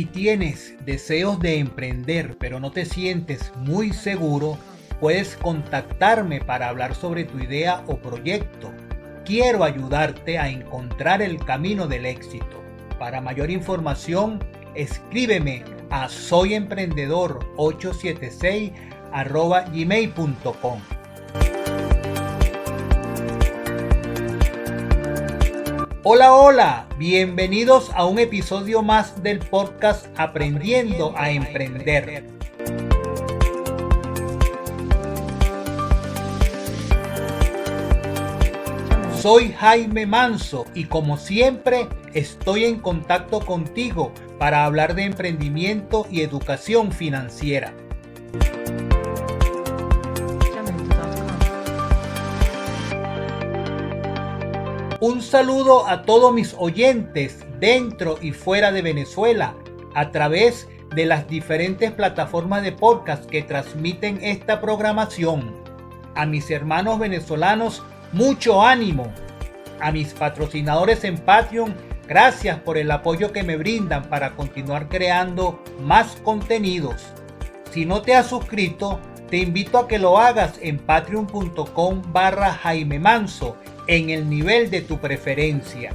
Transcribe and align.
Si 0.00 0.06
tienes 0.06 0.74
deseos 0.86 1.38
de 1.40 1.58
emprender 1.58 2.38
pero 2.38 2.58
no 2.58 2.70
te 2.70 2.86
sientes 2.86 3.52
muy 3.56 3.92
seguro, 3.92 4.56
puedes 4.98 5.36
contactarme 5.36 6.40
para 6.40 6.70
hablar 6.70 6.94
sobre 6.94 7.24
tu 7.24 7.38
idea 7.38 7.84
o 7.86 7.98
proyecto. 7.98 8.72
Quiero 9.26 9.62
ayudarte 9.62 10.38
a 10.38 10.48
encontrar 10.48 11.20
el 11.20 11.36
camino 11.44 11.86
del 11.86 12.06
éxito. 12.06 12.64
Para 12.98 13.20
mayor 13.20 13.50
información, 13.50 14.42
escríbeme 14.74 15.64
a 15.90 16.08
soyemprendedor876 16.08 18.72
gmail.com. 19.70 20.80
Hola, 26.02 26.34
hola, 26.34 26.88
bienvenidos 26.96 27.90
a 27.94 28.06
un 28.06 28.18
episodio 28.18 28.80
más 28.80 29.22
del 29.22 29.38
podcast 29.38 30.06
Aprendiendo 30.16 31.12
a 31.14 31.30
Emprender. 31.30 32.24
Soy 39.20 39.52
Jaime 39.52 40.06
Manso 40.06 40.64
y 40.72 40.86
como 40.86 41.18
siempre 41.18 41.86
estoy 42.14 42.64
en 42.64 42.80
contacto 42.80 43.40
contigo 43.40 44.14
para 44.38 44.64
hablar 44.64 44.94
de 44.94 45.04
emprendimiento 45.04 46.06
y 46.10 46.22
educación 46.22 46.92
financiera. 46.92 47.74
Un 55.02 55.22
saludo 55.22 55.88
a 55.88 56.02
todos 56.02 56.30
mis 56.34 56.54
oyentes 56.58 57.38
dentro 57.58 58.18
y 58.20 58.32
fuera 58.32 58.70
de 58.70 58.82
Venezuela 58.82 59.54
a 59.94 60.10
través 60.10 60.68
de 60.94 61.06
las 61.06 61.26
diferentes 61.26 61.90
plataformas 61.90 62.62
de 62.62 62.72
podcast 62.72 63.24
que 63.24 63.42
transmiten 63.42 64.18
esta 64.22 64.60
programación. 64.60 65.54
A 66.14 66.26
mis 66.26 66.50
hermanos 66.50 66.98
venezolanos, 66.98 67.82
mucho 68.12 68.62
ánimo. 68.62 69.10
A 69.80 69.90
mis 69.90 70.12
patrocinadores 70.12 71.02
en 71.04 71.16
Patreon, 71.16 71.74
gracias 72.06 72.58
por 72.58 72.76
el 72.76 72.90
apoyo 72.90 73.32
que 73.32 73.42
me 73.42 73.56
brindan 73.56 74.02
para 74.02 74.36
continuar 74.36 74.90
creando 74.90 75.64
más 75.80 76.16
contenidos. 76.22 77.06
Si 77.70 77.86
no 77.86 78.02
te 78.02 78.16
has 78.16 78.26
suscrito, 78.26 79.00
te 79.30 79.38
invito 79.38 79.78
a 79.78 79.88
que 79.88 79.98
lo 79.98 80.18
hagas 80.18 80.58
en 80.60 80.76
patreon.com 80.76 82.02
barra 82.12 82.52
Jaime 82.52 82.98
Manso 82.98 83.56
en 83.90 84.08
el 84.08 84.30
nivel 84.30 84.70
de 84.70 84.82
tu 84.82 85.00
preferencia. 85.00 85.90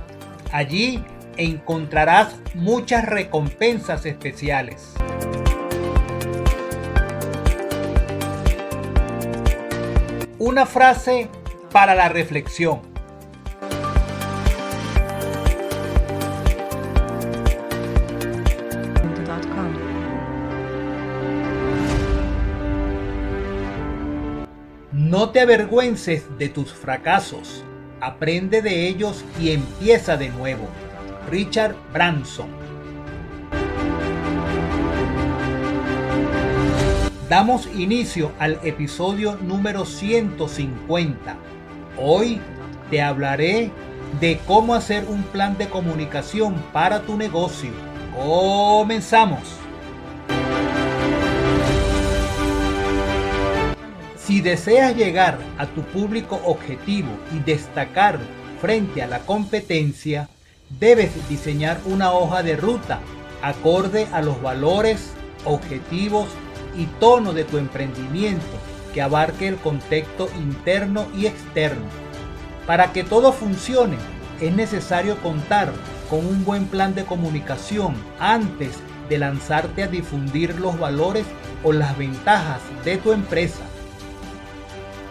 Allí 0.51 1.01
encontrarás 1.37 2.35
muchas 2.53 3.05
recompensas 3.05 4.05
especiales. 4.05 4.91
Una 10.37 10.65
frase 10.65 11.29
para 11.71 11.95
la 11.95 12.09
reflexión. 12.09 12.81
No 24.91 25.29
te 25.29 25.39
avergüences 25.39 26.25
de 26.37 26.49
tus 26.49 26.73
fracasos 26.73 27.63
aprende 28.01 28.61
de 28.61 28.87
ellos 28.87 29.23
y 29.39 29.51
empieza 29.51 30.17
de 30.17 30.29
nuevo. 30.29 30.67
Richard 31.29 31.75
Branson. 31.91 32.49
Damos 37.29 37.67
inicio 37.75 38.31
al 38.37 38.59
episodio 38.63 39.37
número 39.41 39.85
150. 39.85 41.35
Hoy 41.97 42.39
te 42.91 43.01
hablaré 43.01 43.71
de 44.19 44.39
cómo 44.45 44.75
hacer 44.75 45.05
un 45.05 45.23
plan 45.23 45.57
de 45.57 45.67
comunicación 45.67 46.53
para 46.71 47.01
tu 47.01 47.17
negocio. 47.17 47.71
Comenzamos. 48.15 49.64
Si 54.25 54.41
deseas 54.41 54.95
llegar 54.95 55.37
a 55.59 55.67
tu 55.67 55.83
público 55.83 56.41
objetivo 56.45 57.09
y 57.31 57.37
destacar 57.39 58.17
frente 58.59 59.03
a 59.03 59.07
la 59.07 59.19
competencia, 59.19 60.29
debes 60.79 61.11
diseñar 61.29 61.79
una 61.85 62.11
hoja 62.11 62.41
de 62.41 62.55
ruta 62.57 63.01
acorde 63.43 64.07
a 64.11 64.23
los 64.23 64.41
valores, 64.41 65.11
objetivos 65.43 66.27
y 66.75 66.87
tono 66.99 67.33
de 67.33 67.43
tu 67.43 67.59
emprendimiento 67.59 68.57
que 68.95 69.03
abarque 69.03 69.47
el 69.47 69.57
contexto 69.57 70.27
interno 70.39 71.05
y 71.15 71.27
externo. 71.27 71.85
Para 72.65 72.93
que 72.93 73.03
todo 73.03 73.31
funcione, 73.31 73.97
es 74.41 74.55
necesario 74.55 75.17
contar 75.17 75.71
con 76.09 76.25
un 76.25 76.43
buen 76.43 76.65
plan 76.65 76.95
de 76.95 77.05
comunicación 77.05 77.93
antes 78.19 78.71
de 79.07 79.19
lanzarte 79.19 79.83
a 79.83 79.87
difundir 79.87 80.59
los 80.59 80.79
valores 80.79 81.27
o 81.63 81.71
las 81.71 81.95
ventajas 81.95 82.61
de 82.83 82.97
tu 82.97 83.11
empresa. 83.11 83.61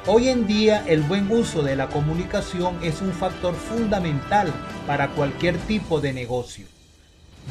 Hoy 0.07 0.29
en 0.29 0.47
día 0.47 0.85
el 0.87 1.01
buen 1.01 1.33
uso 1.33 1.63
de 1.63 1.77
la 1.77 1.89
comunicación 1.89 2.77
es 2.83 3.01
un 3.01 3.11
factor 3.13 3.55
fundamental 3.55 4.53
para 4.87 5.09
cualquier 5.09 5.57
tipo 5.57 5.99
de 6.03 6.13
negocio. 6.13 6.67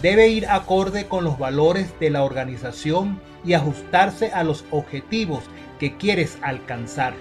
Debe 0.03 0.27
ir 0.27 0.45
acorde 0.45 1.07
con 1.07 1.23
los 1.23 1.39
valores 1.39 1.99
de 1.99 2.11
la 2.11 2.23
organización 2.23 3.19
y 3.43 3.53
ajustarse 3.53 4.31
a 4.33 4.43
los 4.43 4.65
objetivos 4.69 5.43
que 5.79 5.97
quieres 5.97 6.37
alcanzar. 6.43 7.15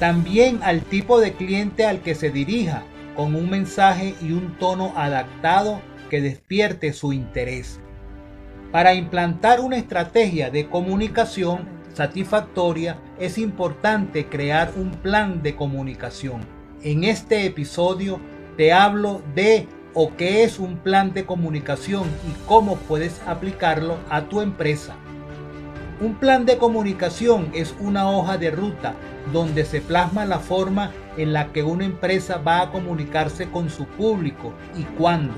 También 0.00 0.60
al 0.62 0.80
tipo 0.80 1.20
de 1.20 1.34
cliente 1.34 1.84
al 1.84 2.00
que 2.00 2.14
se 2.14 2.30
dirija, 2.30 2.82
con 3.14 3.34
un 3.34 3.50
mensaje 3.50 4.14
y 4.22 4.32
un 4.32 4.56
tono 4.56 4.94
adaptado 4.96 5.82
que 6.08 6.22
despierte 6.22 6.94
su 6.94 7.12
interés. 7.12 7.78
Para 8.72 8.94
implantar 8.94 9.60
una 9.60 9.76
estrategia 9.76 10.48
de 10.48 10.66
comunicación 10.70 11.75
satisfactoria, 11.96 12.98
es 13.18 13.38
importante 13.38 14.26
crear 14.26 14.72
un 14.76 14.90
plan 14.90 15.42
de 15.42 15.56
comunicación. 15.56 16.42
En 16.82 17.04
este 17.04 17.46
episodio 17.46 18.20
te 18.58 18.74
hablo 18.74 19.22
de 19.34 19.66
o 19.94 20.14
qué 20.14 20.44
es 20.44 20.58
un 20.58 20.76
plan 20.76 21.14
de 21.14 21.24
comunicación 21.24 22.04
y 22.28 22.46
cómo 22.46 22.76
puedes 22.76 23.22
aplicarlo 23.26 23.96
a 24.10 24.28
tu 24.28 24.42
empresa. 24.42 24.94
Un 25.98 26.16
plan 26.16 26.44
de 26.44 26.58
comunicación 26.58 27.48
es 27.54 27.74
una 27.80 28.10
hoja 28.10 28.36
de 28.36 28.50
ruta 28.50 28.94
donde 29.32 29.64
se 29.64 29.80
plasma 29.80 30.26
la 30.26 30.38
forma 30.38 30.92
en 31.16 31.32
la 31.32 31.50
que 31.50 31.62
una 31.62 31.86
empresa 31.86 32.36
va 32.36 32.60
a 32.60 32.70
comunicarse 32.70 33.48
con 33.50 33.70
su 33.70 33.86
público 33.86 34.52
y 34.76 34.82
cuándo. 34.82 35.32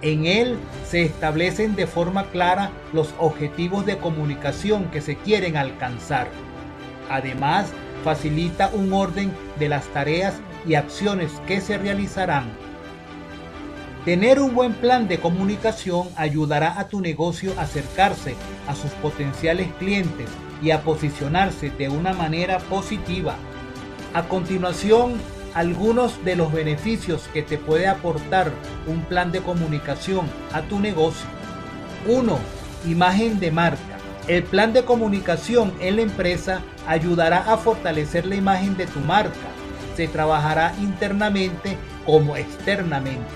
En 0.00 0.26
él 0.26 0.58
se 0.86 1.02
establecen 1.02 1.74
de 1.74 1.86
forma 1.86 2.26
clara 2.30 2.70
los 2.92 3.14
objetivos 3.18 3.84
de 3.84 3.98
comunicación 3.98 4.90
que 4.90 5.00
se 5.00 5.16
quieren 5.16 5.56
alcanzar. 5.56 6.28
Además, 7.10 7.72
facilita 8.04 8.70
un 8.72 8.92
orden 8.92 9.32
de 9.58 9.68
las 9.68 9.86
tareas 9.88 10.34
y 10.66 10.74
acciones 10.74 11.32
que 11.48 11.60
se 11.60 11.78
realizarán. 11.78 12.44
Tener 14.04 14.40
un 14.40 14.54
buen 14.54 14.72
plan 14.74 15.08
de 15.08 15.18
comunicación 15.18 16.08
ayudará 16.16 16.78
a 16.78 16.88
tu 16.88 17.00
negocio 17.00 17.52
a 17.58 17.62
acercarse 17.62 18.36
a 18.68 18.74
sus 18.74 18.92
potenciales 18.92 19.68
clientes 19.78 20.28
y 20.62 20.70
a 20.70 20.82
posicionarse 20.82 21.70
de 21.70 21.88
una 21.88 22.12
manera 22.12 22.58
positiva. 22.58 23.34
A 24.14 24.22
continuación, 24.22 25.14
algunos 25.54 26.24
de 26.24 26.36
los 26.36 26.52
beneficios 26.52 27.28
que 27.32 27.42
te 27.42 27.58
puede 27.58 27.86
aportar 27.86 28.52
un 28.86 29.02
plan 29.02 29.32
de 29.32 29.40
comunicación 29.40 30.26
a 30.52 30.62
tu 30.62 30.80
negocio. 30.80 31.28
1. 32.06 32.38
Imagen 32.86 33.40
de 33.40 33.50
marca. 33.50 33.98
El 34.28 34.44
plan 34.44 34.72
de 34.72 34.84
comunicación 34.84 35.72
en 35.80 35.96
la 35.96 36.02
empresa 36.02 36.60
ayudará 36.86 37.52
a 37.52 37.56
fortalecer 37.56 38.26
la 38.26 38.34
imagen 38.34 38.76
de 38.76 38.86
tu 38.86 39.00
marca. 39.00 39.48
Se 39.96 40.06
trabajará 40.06 40.74
internamente 40.80 41.76
como 42.04 42.36
externamente. 42.36 43.26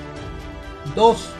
2. 0.94 1.30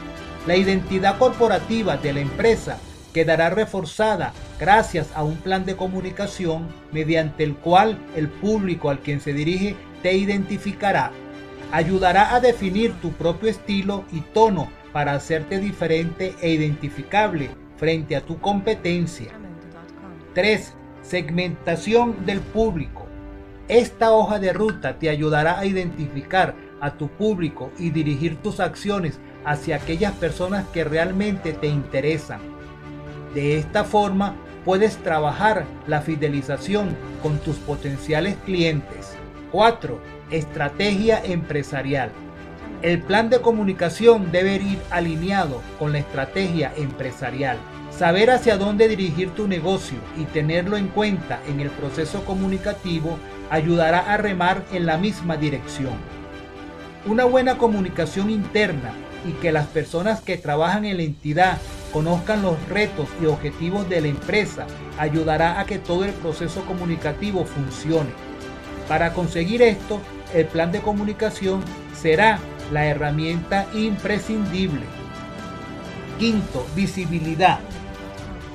La 0.47 0.57
identidad 0.57 1.17
corporativa 1.17 1.97
de 1.97 2.13
la 2.13 2.19
empresa 2.19 2.77
quedará 3.13 3.49
reforzada 3.49 4.33
gracias 4.59 5.11
a 5.15 5.23
un 5.23 5.37
plan 5.37 5.65
de 5.65 5.75
comunicación 5.75 6.67
mediante 6.91 7.43
el 7.43 7.55
cual 7.55 7.97
el 8.15 8.27
público 8.27 8.89
al 8.89 8.99
quien 8.99 9.21
se 9.21 9.33
dirige 9.33 9.75
te 10.03 10.13
identificará. 10.13 11.11
Ayudará 11.71 12.35
a 12.35 12.39
definir 12.39 12.93
tu 13.01 13.13
propio 13.13 13.49
estilo 13.49 14.03
y 14.11 14.19
tono 14.21 14.69
para 14.91 15.13
hacerte 15.13 15.59
diferente 15.59 16.35
e 16.41 16.51
identificable 16.51 17.49
frente 17.77 18.15
a 18.15 18.21
tu 18.21 18.39
competencia. 18.39 19.31
3. 20.35 20.73
Segmentación 21.01 22.25
del 22.25 22.41
público. 22.41 23.07
Esta 23.67 24.11
hoja 24.11 24.39
de 24.39 24.53
ruta 24.53 24.99
te 24.99 25.09
ayudará 25.09 25.57
a 25.57 25.65
identificar 25.65 26.53
a 26.79 26.91
tu 26.91 27.07
público 27.07 27.71
y 27.79 27.89
dirigir 27.89 28.35
tus 28.35 28.59
acciones 28.59 29.19
hacia 29.45 29.77
aquellas 29.77 30.11
personas 30.13 30.67
que 30.67 30.83
realmente 30.83 31.53
te 31.53 31.67
interesan. 31.67 32.41
De 33.33 33.57
esta 33.57 33.83
forma 33.83 34.35
puedes 34.65 34.97
trabajar 34.97 35.65
la 35.87 36.01
fidelización 36.01 36.95
con 37.21 37.39
tus 37.39 37.55
potenciales 37.57 38.35
clientes. 38.45 39.17
4. 39.53 39.99
Estrategia 40.31 41.23
empresarial. 41.23 42.09
El 42.81 43.03
plan 43.03 43.29
de 43.29 43.39
comunicación 43.39 44.31
debe 44.31 44.55
ir 44.55 44.79
alineado 44.89 45.61
con 45.77 45.91
la 45.91 45.99
estrategia 45.99 46.73
empresarial. 46.75 47.59
Saber 47.91 48.31
hacia 48.31 48.57
dónde 48.57 48.87
dirigir 48.87 49.29
tu 49.29 49.47
negocio 49.47 49.99
y 50.17 50.23
tenerlo 50.23 50.75
en 50.75 50.87
cuenta 50.87 51.39
en 51.47 51.59
el 51.59 51.69
proceso 51.69 52.25
comunicativo 52.25 53.19
ayudará 53.51 53.99
a 53.99 54.17
remar 54.17 54.63
en 54.73 54.87
la 54.87 54.97
misma 54.97 55.37
dirección. 55.37 55.93
Una 57.05 57.25
buena 57.25 57.59
comunicación 57.59 58.31
interna 58.31 58.91
y 59.23 59.33
que 59.33 59.51
las 59.51 59.67
personas 59.67 60.21
que 60.21 60.35
trabajan 60.35 60.83
en 60.85 60.97
la 60.97 61.03
entidad 61.03 61.59
conozcan 61.91 62.41
los 62.41 62.57
retos 62.69 63.07
y 63.21 63.27
objetivos 63.27 63.87
de 63.87 64.01
la 64.01 64.07
empresa 64.07 64.65
ayudará 64.97 65.59
a 65.59 65.67
que 65.67 65.77
todo 65.77 66.05
el 66.05 66.11
proceso 66.13 66.65
comunicativo 66.65 67.45
funcione. 67.45 68.32
Para 68.87 69.13
conseguir 69.13 69.61
esto, 69.61 70.01
el 70.33 70.45
plan 70.45 70.71
de 70.71 70.81
comunicación 70.81 71.61
será 71.93 72.39
la 72.71 72.85
herramienta 72.85 73.67
imprescindible. 73.73 74.81
Quinto, 76.19 76.65
visibilidad. 76.75 77.59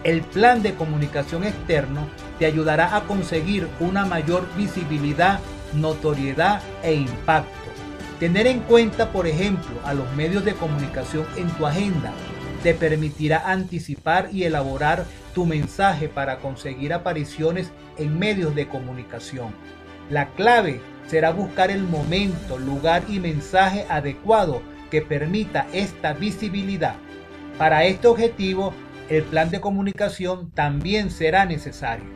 El 0.05 0.23
plan 0.23 0.63
de 0.63 0.75
comunicación 0.75 1.45
externo 1.45 2.09
te 2.39 2.47
ayudará 2.47 2.97
a 2.97 3.03
conseguir 3.03 3.69
una 3.81 4.05
mayor 4.05 4.47
visibilidad, 4.57 5.41
notoriedad 5.75 6.63
e 6.83 6.95
impacto. 6.95 7.53
Tener 8.21 8.47
en 8.47 8.61
cuenta, 8.61 9.13
por 9.13 9.27
ejemplo, 9.27 9.77
a 9.85 9.95
los 9.95 10.11
medios 10.15 10.45
de 10.45 10.55
comunicación 10.55 11.27
en 11.37 11.49
tu 11.51 11.67
agenda 11.67 12.13
te 12.63 12.75
permitirá 12.75 13.51
anticipar 13.51 14.31
y 14.33 14.45
elaborar 14.45 15.05
tu 15.35 15.47
mensaje 15.47 16.09
para 16.09 16.39
conseguir 16.39 16.93
apariciones 16.93 17.71
en 17.97 18.19
medios 18.19 18.55
de 18.55 18.67
comunicación. 18.67 19.55
La 20.11 20.29
clave 20.31 20.81
será 21.07 21.31
buscar 21.33 21.71
el 21.71 21.83
momento, 21.83 22.59
lugar 22.59 23.03
y 23.09 23.21
mensaje 23.21 23.85
adecuado 23.91 24.63
que 24.91 25.03
permita 25.03 25.67
esta 25.73 26.15
visibilidad. 26.15 26.97
Para 27.59 27.85
este 27.85 28.09
objetivo, 28.09 28.73
el 29.11 29.23
plan 29.25 29.51
de 29.51 29.61
comunicación 29.61 30.51
también 30.53 31.11
será 31.11 31.45
necesario. 31.45 32.07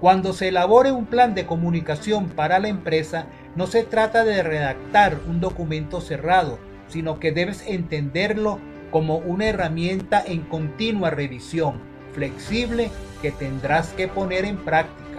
Cuando 0.00 0.32
se 0.32 0.48
elabore 0.48 0.92
un 0.92 1.06
plan 1.06 1.34
de 1.34 1.46
comunicación 1.46 2.28
para 2.28 2.58
la 2.58 2.68
empresa, 2.68 3.26
no 3.56 3.66
se 3.66 3.82
trata 3.82 4.24
de 4.24 4.42
redactar 4.42 5.18
un 5.28 5.40
documento 5.40 6.00
cerrado, 6.00 6.58
sino 6.88 7.18
que 7.20 7.32
debes 7.32 7.64
entenderlo 7.66 8.60
como 8.90 9.18
una 9.18 9.46
herramienta 9.46 10.22
en 10.24 10.42
continua 10.42 11.10
revisión, 11.10 11.80
flexible, 12.12 12.90
que 13.20 13.30
tendrás 13.30 13.88
que 13.94 14.08
poner 14.08 14.44
en 14.44 14.56
práctica. 14.56 15.09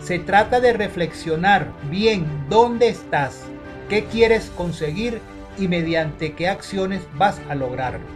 Se 0.00 0.18
trata 0.18 0.60
de 0.60 0.72
reflexionar 0.72 1.72
bien 1.90 2.26
dónde 2.48 2.88
estás, 2.88 3.42
qué 3.88 4.04
quieres 4.06 4.50
conseguir 4.56 5.20
y 5.58 5.68
mediante 5.68 6.32
qué 6.32 6.48
acciones 6.48 7.02
vas 7.14 7.40
a 7.50 7.54
lograrlo. 7.54 8.06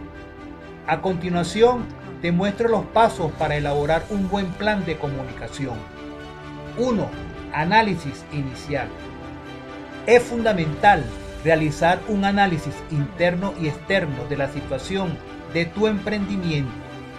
A 0.87 1.01
continuación, 1.01 1.85
te 2.21 2.31
muestro 2.31 2.69
los 2.69 2.85
pasos 2.87 3.31
para 3.33 3.55
elaborar 3.55 4.03
un 4.09 4.27
buen 4.29 4.47
plan 4.53 4.83
de 4.85 4.97
comunicación. 4.97 5.77
1. 6.77 7.09
Análisis 7.53 8.25
inicial. 8.33 8.87
Es 10.07 10.23
fundamental 10.23 11.03
realizar 11.43 11.99
un 12.07 12.25
análisis 12.25 12.73
interno 12.89 13.53
y 13.61 13.67
externo 13.67 14.25
de 14.27 14.37
la 14.37 14.49
situación 14.51 15.17
de 15.53 15.65
tu 15.65 15.87
emprendimiento. 15.87 16.71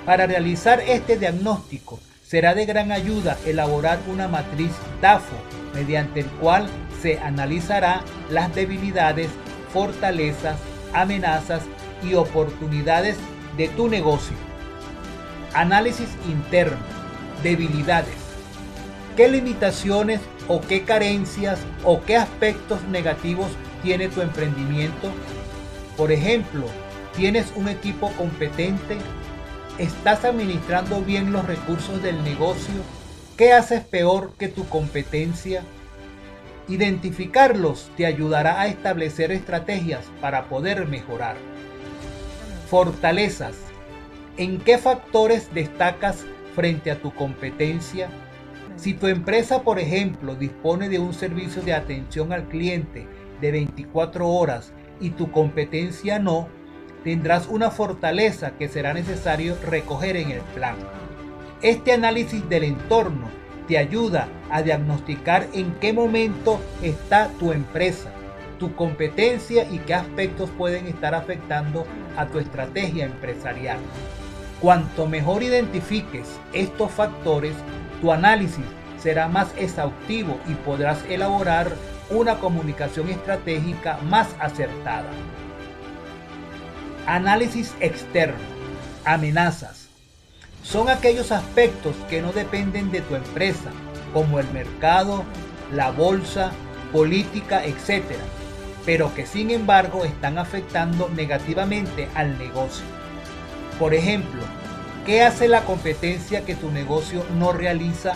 Para 0.05 0.27
realizar 0.27 0.81
este 0.81 1.17
diagnóstico 1.17 2.01
será 2.27 2.55
de 2.55 2.67
gran 2.67 2.91
ayuda 2.91 3.39
elaborar 3.47 4.01
una 4.09 4.27
matriz 4.27 4.73
DAFO 5.01 5.37
mediante 5.75 6.21
el 6.21 6.27
cual 6.27 6.67
se 7.01 7.21
analizará 7.21 8.03
las 8.31 8.53
debilidades, 8.55 9.29
fortalezas, 9.73 10.59
amenazas 10.93 11.63
y 12.03 12.15
oportunidades 12.15 13.17
de 13.57 13.69
tu 13.69 13.89
negocio. 13.89 14.37
Análisis 15.55 16.09
interno. 16.29 16.79
Debilidades. 17.43 18.17
¿Qué 19.17 19.29
limitaciones 19.29 20.21
o 20.49 20.61
qué 20.61 20.83
carencias 20.83 21.61
o 21.85 22.03
qué 22.03 22.17
aspectos 22.17 22.83
negativos 22.85 23.49
tiene 23.83 24.09
tu 24.09 24.21
emprendimiento? 24.21 25.13
Por 25.97 26.11
ejemplo, 26.11 26.65
¿tienes 27.15 27.53
un 27.55 27.69
equipo 27.69 28.11
competente? 28.13 28.97
¿Estás 29.79 30.25
administrando 30.25 31.03
bien 31.03 31.33
los 31.33 31.47
recursos 31.47 32.03
del 32.03 32.25
negocio? 32.25 32.77
¿Qué 33.37 33.53
haces 33.53 33.85
peor 33.85 34.33
que 34.39 34.49
tu 34.49 34.67
competencia? 34.71 35.65
Identificarlos 36.67 37.91
te 37.95 38.07
ayudará 38.07 38.59
a 38.59 38.69
establecer 38.69 39.33
estrategias 39.33 40.07
para 40.23 40.49
poder 40.49 40.87
mejorar. 40.87 41.37
Fortalezas. 42.71 43.55
¿En 44.39 44.61
qué 44.61 44.79
factores 44.79 45.53
destacas 45.53 46.25
frente 46.55 46.91
a 46.91 47.03
tu 47.03 47.13
competencia? 47.13 48.09
Si 48.77 48.95
tu 48.95 49.09
empresa, 49.09 49.61
por 49.61 49.79
ejemplo, 49.79 50.37
dispone 50.37 50.89
de 50.89 51.01
un 51.01 51.13
servicio 51.13 51.61
de 51.61 51.75
atención 51.75 52.33
al 52.33 52.49
cliente 52.49 53.07
de 53.43 53.53
24 53.53 54.27
horas 54.27 54.73
y 55.01 55.11
tu 55.11 55.31
competencia 55.31 56.19
no, 56.19 56.49
tendrás 57.07 57.47
una 57.47 57.71
fortaleza 57.71 58.55
que 58.59 58.67
será 58.69 58.93
necesario 58.93 59.57
recoger 59.65 60.17
en 60.17 60.33
el 60.33 60.41
plan. 60.41 60.75
Este 61.63 61.93
análisis 61.93 62.49
del 62.49 62.65
entorno 62.65 63.29
te 63.69 63.79
ayuda 63.79 64.27
a 64.51 64.61
diagnosticar 64.63 65.47
en 65.53 65.73
qué 65.75 65.93
momento 65.93 66.61
está 66.83 67.29
tu 67.39 67.53
empresa, 67.53 68.11
tu 68.59 68.75
competencia 68.75 69.71
y 69.71 69.79
qué 69.79 69.95
aspectos 69.95 70.51
pueden 70.59 70.89
estar 70.89 71.15
afectando 71.15 71.87
a 72.17 72.27
tu 72.27 72.41
estrategia 72.41 73.05
empresarial. 73.05 73.79
Cuanto 74.61 75.07
mejor 75.07 75.45
identifiques 75.45 76.41
estos 76.53 76.91
factores, 76.91 77.55
tu 78.01 78.11
análisis 78.11 78.65
será 78.99 79.29
más 79.29 79.55
exhaustivo 79.57 80.41
y 80.49 80.55
podrás 80.55 81.05
elaborar 81.09 81.71
una 82.11 82.41
comunicación 82.41 83.09
estratégica 83.11 83.99
más 83.99 84.27
acertada. 84.41 85.13
Análisis 87.07 87.75
externo. 87.81 88.37
Amenazas. 89.05 89.89
Son 90.63 90.89
aquellos 90.89 91.33
aspectos 91.33 91.95
que 92.11 92.21
no 92.21 92.33
dependen 92.33 92.91
de 92.91 93.01
tu 93.01 93.15
empresa, 93.15 93.71
como 94.13 94.41
el 94.41 94.49
mercado, 94.51 95.25
la 95.73 95.91
bolsa, 95.91 96.53
política, 96.93 97.65
etc., 97.65 98.03
pero 98.85 99.15
que 99.15 99.27
sin 99.27 99.51
embargo 99.51 100.05
están 100.05 100.39
afectando 100.39 101.09
negativamente 101.09 102.09
al 102.15 102.39
negocio. 102.39 102.85
Por 103.79 103.95
ejemplo, 103.95 104.43
¿qué 105.05 105.23
hace 105.23 105.49
la 105.49 105.63
competencia 105.63 106.45
que 106.45 106.55
tu 106.55 106.71
negocio 106.71 107.25
no 107.39 107.53
realiza 107.53 108.15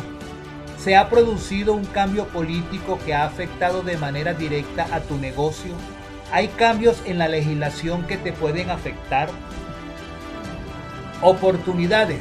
¿Se 0.82 0.96
ha 0.96 1.10
producido 1.10 1.74
un 1.74 1.84
cambio 1.84 2.26
político 2.28 2.98
que 3.04 3.12
ha 3.12 3.24
afectado 3.24 3.82
de 3.82 3.98
manera 3.98 4.32
directa 4.32 4.86
a 4.90 5.00
tu 5.00 5.18
negocio? 5.18 5.74
¿Hay 6.32 6.48
cambios 6.48 7.02
en 7.06 7.18
la 7.18 7.28
legislación 7.28 8.06
que 8.06 8.16
te 8.16 8.32
pueden 8.32 8.70
afectar? 8.70 9.28
Oportunidades 11.22 12.20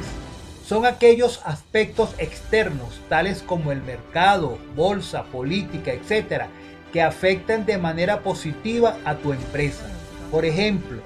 son 0.64 0.86
aquellos 0.86 1.40
aspectos 1.44 2.14
externos, 2.18 3.00
tales 3.08 3.42
como 3.42 3.72
el 3.72 3.82
mercado, 3.82 4.58
bolsa, 4.76 5.24
política, 5.24 5.92
etc., 5.92 6.44
que 6.92 7.02
afectan 7.02 7.66
de 7.66 7.78
manera 7.78 8.20
positiva 8.20 8.96
a 9.04 9.16
tu 9.16 9.32
empresa. 9.32 9.86
Por 10.30 10.44
ejemplo, 10.44 11.02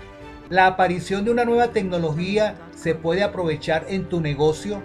la 0.51 0.67
aparición 0.67 1.25
de 1.25 1.31
una 1.31 1.45
nueva 1.45 1.69
tecnología 1.69 2.57
se 2.75 2.95
puede 2.95 3.23
aprovechar 3.23 3.87
en 3.89 4.09
tu 4.09 4.21
negocio 4.21 4.83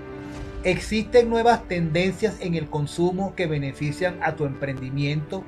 ¿Existen 0.65 1.29
nuevas 1.29 1.65
tendencias 1.69 2.35
en 2.41 2.53
el 2.53 2.69
consumo 2.69 3.33
que 3.33 3.47
benefician 3.47 4.19
a 4.21 4.35
tu 4.35 4.43
emprendimiento? 4.43 5.45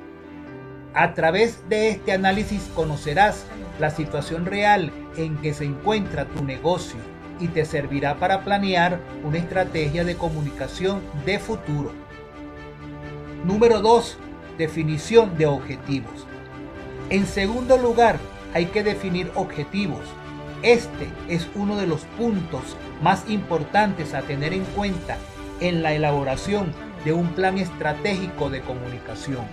A 0.94 1.14
través 1.14 1.68
de 1.68 1.90
este 1.90 2.12
análisis 2.12 2.70
conocerás 2.74 3.44
la 3.78 3.90
situación 3.90 4.46
real 4.46 4.92
en 5.16 5.36
que 5.38 5.54
se 5.54 5.64
encuentra 5.64 6.26
tu 6.26 6.44
negocio 6.44 7.00
y 7.40 7.48
te 7.48 7.64
servirá 7.64 8.16
para 8.16 8.44
planear 8.44 9.00
una 9.24 9.38
estrategia 9.38 10.04
de 10.04 10.16
comunicación 10.16 11.00
de 11.24 11.38
futuro. 11.38 11.92
Número 13.44 13.80
2. 13.80 14.18
Definición 14.58 15.36
de 15.38 15.46
objetivos. 15.46 16.26
En 17.10 17.26
segundo 17.26 17.78
lugar, 17.78 18.18
hay 18.54 18.66
que 18.66 18.82
definir 18.82 19.30
objetivos 19.34 20.02
este 20.62 21.10
es 21.28 21.48
uno 21.56 21.76
de 21.76 21.88
los 21.88 22.02
puntos 22.16 22.76
más 23.02 23.28
importantes 23.28 24.14
a 24.14 24.22
tener 24.22 24.52
en 24.52 24.64
cuenta 24.64 25.16
en 25.60 25.82
la 25.82 25.92
elaboración 25.92 26.72
de 27.04 27.12
un 27.12 27.26
plan 27.34 27.58
estratégico 27.58 28.48
de 28.48 28.60
comunicación. 28.60 29.44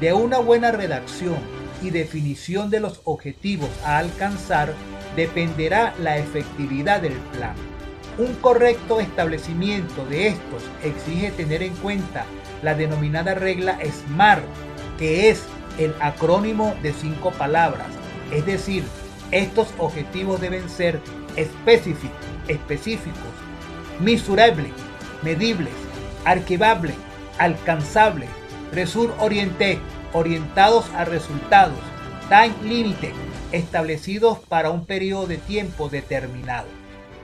De 0.00 0.12
una 0.12 0.38
buena 0.38 0.70
redacción, 0.70 1.36
y 1.82 1.90
definición 1.90 2.70
de 2.70 2.80
los 2.80 3.00
objetivos 3.04 3.70
a 3.84 3.98
alcanzar 3.98 4.74
dependerá 5.16 5.94
la 5.98 6.18
efectividad 6.18 7.00
del 7.00 7.14
plan. 7.32 7.54
Un 8.18 8.34
correcto 8.34 9.00
establecimiento 9.00 10.04
de 10.06 10.28
estos 10.28 10.62
exige 10.82 11.30
tener 11.30 11.62
en 11.62 11.74
cuenta 11.76 12.24
la 12.62 12.74
denominada 12.74 13.34
regla 13.34 13.78
SMART, 13.84 14.42
que 14.98 15.30
es 15.30 15.44
el 15.78 15.94
acrónimo 16.00 16.74
de 16.82 16.92
cinco 16.92 17.30
palabras. 17.30 17.86
Es 18.32 18.44
decir, 18.44 18.82
estos 19.30 19.68
objetivos 19.78 20.40
deben 20.40 20.68
ser 20.68 21.00
específicos, 21.36 22.18
específicos 22.48 23.14
misurables, 24.00 24.72
medibles, 25.22 25.72
arquivables, 26.24 26.94
alcanzables, 27.38 28.28
result 28.72 29.12
oriented, 29.20 29.78
orientados 30.12 30.90
a 30.94 31.04
resultados, 31.04 31.78
time 32.28 32.54
limited, 32.62 33.12
establecidos 33.52 34.38
para 34.38 34.70
un 34.70 34.84
periodo 34.86 35.26
de 35.26 35.38
tiempo 35.38 35.88
determinado. 35.88 36.68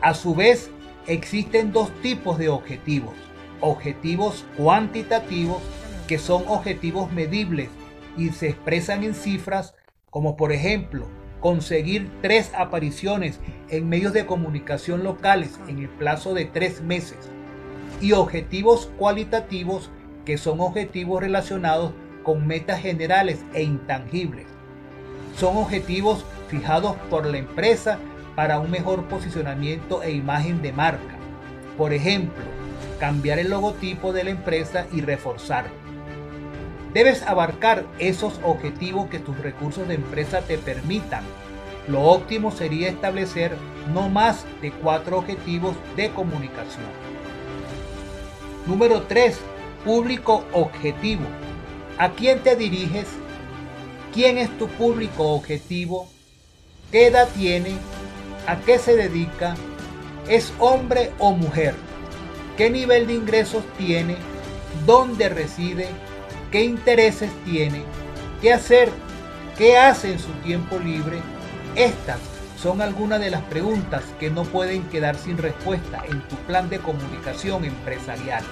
A 0.00 0.14
su 0.14 0.34
vez, 0.34 0.70
existen 1.06 1.72
dos 1.72 1.90
tipos 2.00 2.38
de 2.38 2.48
objetivos. 2.48 3.14
Objetivos 3.60 4.44
cuantitativos, 4.56 5.62
que 6.06 6.18
son 6.18 6.44
objetivos 6.48 7.12
medibles 7.12 7.68
y 8.16 8.30
se 8.30 8.50
expresan 8.50 9.04
en 9.04 9.14
cifras, 9.14 9.74
como 10.10 10.36
por 10.36 10.52
ejemplo, 10.52 11.06
conseguir 11.40 12.10
tres 12.22 12.52
apariciones 12.56 13.40
en 13.68 13.88
medios 13.88 14.12
de 14.12 14.26
comunicación 14.26 15.04
locales 15.04 15.58
en 15.68 15.78
el 15.78 15.88
plazo 15.88 16.32
de 16.32 16.46
tres 16.46 16.80
meses. 16.80 17.18
Y 18.00 18.12
objetivos 18.12 18.90
cualitativos, 18.98 19.90
que 20.24 20.38
son 20.38 20.60
objetivos 20.60 21.20
relacionados 21.20 21.92
con 22.22 22.46
metas 22.46 22.80
generales 22.80 23.44
e 23.52 23.62
intangibles. 23.62 24.46
Son 25.36 25.56
objetivos 25.56 26.24
fijados 26.48 26.96
por 27.10 27.26
la 27.26 27.38
empresa 27.38 27.98
para 28.34 28.58
un 28.58 28.70
mejor 28.70 29.04
posicionamiento 29.04 30.02
e 30.02 30.12
imagen 30.12 30.62
de 30.62 30.72
marca. 30.72 31.16
Por 31.76 31.92
ejemplo, 31.92 32.44
cambiar 32.98 33.38
el 33.38 33.50
logotipo 33.50 34.12
de 34.12 34.24
la 34.24 34.30
empresa 34.30 34.86
y 34.92 35.00
reforzarlo. 35.00 35.72
Debes 36.92 37.22
abarcar 37.22 37.84
esos 37.98 38.40
objetivos 38.44 39.08
que 39.08 39.18
tus 39.18 39.36
recursos 39.38 39.86
de 39.88 39.94
empresa 39.94 40.42
te 40.42 40.58
permitan. 40.58 41.24
Lo 41.88 42.02
óptimo 42.02 42.50
sería 42.50 42.88
establecer 42.88 43.56
no 43.92 44.08
más 44.08 44.46
de 44.62 44.70
cuatro 44.70 45.18
objetivos 45.18 45.76
de 45.96 46.10
comunicación. 46.10 46.86
Número 48.66 49.02
3 49.02 49.38
Público 49.84 50.46
objetivo. 50.52 51.24
¿A 51.98 52.12
quién 52.12 52.42
te 52.42 52.56
diriges? 52.56 53.06
¿Quién 54.14 54.38
es 54.38 54.48
tu 54.56 54.66
público 54.66 55.34
objetivo? 55.34 56.08
¿Qué 56.90 57.08
edad 57.08 57.28
tiene? 57.36 57.72
¿A 58.46 58.56
qué 58.60 58.78
se 58.78 58.96
dedica? 58.96 59.54
¿Es 60.26 60.54
hombre 60.58 61.12
o 61.18 61.32
mujer? 61.32 61.74
¿Qué 62.56 62.70
nivel 62.70 63.06
de 63.06 63.12
ingresos 63.12 63.62
tiene? 63.76 64.16
¿Dónde 64.86 65.28
reside? 65.28 65.88
¿Qué 66.50 66.64
intereses 66.64 67.30
tiene? 67.44 67.82
¿Qué 68.40 68.54
hacer? 68.54 68.88
¿Qué 69.58 69.76
hace 69.76 70.12
en 70.12 70.18
su 70.18 70.32
tiempo 70.44 70.78
libre? 70.78 71.20
Estas 71.76 72.20
son 72.56 72.80
algunas 72.80 73.20
de 73.20 73.30
las 73.30 73.42
preguntas 73.42 74.02
que 74.18 74.30
no 74.30 74.44
pueden 74.44 74.84
quedar 74.84 75.14
sin 75.16 75.36
respuesta 75.36 76.02
en 76.08 76.22
tu 76.28 76.36
plan 76.46 76.70
de 76.70 76.78
comunicación 76.78 77.66
empresarial. 77.66 78.44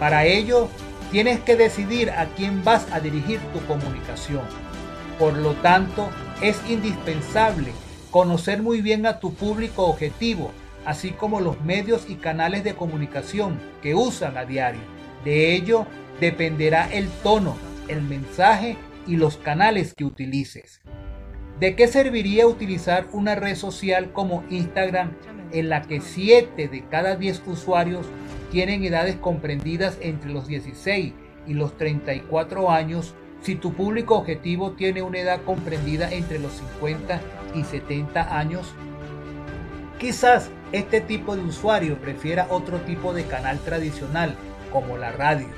Para 0.00 0.24
ello, 0.24 0.70
tienes 1.12 1.40
que 1.40 1.56
decidir 1.56 2.10
a 2.10 2.24
quién 2.34 2.64
vas 2.64 2.90
a 2.90 3.00
dirigir 3.00 3.38
tu 3.52 3.60
comunicación. 3.66 4.40
Por 5.18 5.36
lo 5.36 5.52
tanto, 5.56 6.08
es 6.40 6.58
indispensable 6.70 7.72
conocer 8.10 8.62
muy 8.62 8.80
bien 8.80 9.04
a 9.04 9.20
tu 9.20 9.34
público 9.34 9.84
objetivo, 9.84 10.52
así 10.86 11.10
como 11.10 11.40
los 11.40 11.60
medios 11.60 12.08
y 12.08 12.14
canales 12.14 12.64
de 12.64 12.74
comunicación 12.74 13.60
que 13.82 13.94
usan 13.94 14.38
a 14.38 14.46
diario. 14.46 14.80
De 15.22 15.54
ello 15.54 15.84
dependerá 16.18 16.90
el 16.90 17.10
tono, 17.22 17.58
el 17.88 18.00
mensaje 18.00 18.78
y 19.06 19.16
los 19.16 19.36
canales 19.36 19.92
que 19.94 20.06
utilices. 20.06 20.80
¿De 21.58 21.76
qué 21.76 21.88
serviría 21.88 22.46
utilizar 22.46 23.06
una 23.12 23.34
red 23.34 23.54
social 23.54 24.12
como 24.12 24.44
Instagram 24.48 25.12
en 25.52 25.68
la 25.68 25.82
que 25.82 26.00
7 26.00 26.68
de 26.68 26.84
cada 26.88 27.16
10 27.16 27.42
usuarios 27.46 28.06
tienen 28.50 28.84
edades 28.84 29.16
comprendidas 29.16 29.98
entre 30.00 30.30
los 30.30 30.46
16 30.46 31.12
y 31.46 31.54
los 31.54 31.76
34 31.76 32.70
años 32.70 33.14
si 33.42 33.54
tu 33.54 33.72
público 33.72 34.16
objetivo 34.16 34.72
tiene 34.72 35.02
una 35.02 35.18
edad 35.18 35.40
comprendida 35.44 36.10
entre 36.12 36.38
los 36.38 36.52
50 36.52 37.20
y 37.54 37.64
70 37.64 38.38
años? 38.38 38.74
Quizás 39.98 40.50
este 40.72 41.00
tipo 41.00 41.36
de 41.36 41.42
usuario 41.42 41.98
prefiera 41.98 42.46
otro 42.50 42.78
tipo 42.80 43.12
de 43.12 43.24
canal 43.24 43.58
tradicional 43.60 44.34
como 44.72 44.96
la 44.96 45.12
radio. 45.12 45.48